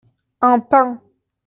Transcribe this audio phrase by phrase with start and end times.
[0.49, 0.99] Un pain.